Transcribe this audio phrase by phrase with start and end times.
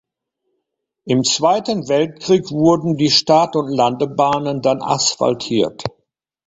[1.05, 5.83] Im Zweiten Weltkrieg wurden die Start- und Landebahnen dann asphaltiert.